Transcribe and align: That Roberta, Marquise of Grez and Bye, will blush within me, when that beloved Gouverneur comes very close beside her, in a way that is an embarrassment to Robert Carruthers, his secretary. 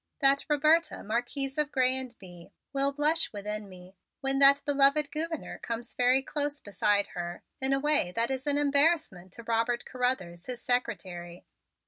That 0.19 0.45
Roberta, 0.49 1.03
Marquise 1.03 1.59
of 1.59 1.71
Grez 1.71 1.95
and 1.95 2.15
Bye, 2.19 2.49
will 2.73 2.91
blush 2.91 3.31
within 3.31 3.69
me, 3.69 3.93
when 4.19 4.39
that 4.39 4.65
beloved 4.65 5.11
Gouverneur 5.11 5.59
comes 5.59 5.93
very 5.93 6.23
close 6.23 6.59
beside 6.59 7.09
her, 7.09 7.43
in 7.61 7.71
a 7.71 7.79
way 7.79 8.11
that 8.15 8.31
is 8.31 8.47
an 8.47 8.57
embarrassment 8.57 9.31
to 9.33 9.43
Robert 9.43 9.85
Carruthers, 9.85 10.47
his 10.47 10.59
secretary. 10.59 11.45